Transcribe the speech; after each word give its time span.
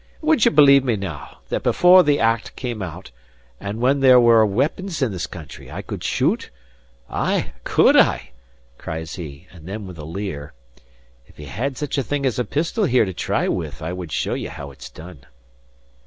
Would 0.19 0.43
ye 0.45 0.51
believe 0.51 0.83
me 0.83 0.95
now, 0.95 1.37
that 1.49 1.61
before 1.61 2.01
the 2.01 2.19
Act 2.19 2.55
came 2.55 2.81
out, 2.81 3.11
and 3.59 3.79
when 3.79 3.99
there 3.99 4.19
were 4.19 4.43
weepons 4.43 4.99
in 4.99 5.11
this 5.11 5.27
country, 5.27 5.69
I 5.71 5.83
could 5.83 6.03
shoot? 6.03 6.49
Ay, 7.07 7.53
could 7.63 7.95
I!" 7.95 8.31
cries 8.79 9.13
he, 9.13 9.47
and 9.51 9.67
then 9.67 9.85
with 9.85 9.99
a 9.99 10.03
leer: 10.03 10.53
"If 11.27 11.37
ye 11.37 11.45
had 11.45 11.77
such 11.77 11.99
a 11.99 12.03
thing 12.03 12.25
as 12.25 12.39
a 12.39 12.43
pistol 12.43 12.85
here 12.85 13.05
to 13.05 13.13
try 13.13 13.47
with, 13.47 13.83
I 13.83 13.93
would 13.93 14.11
show 14.11 14.33
ye 14.33 14.47
how 14.47 14.71
it's 14.71 14.89
done." 14.89 15.19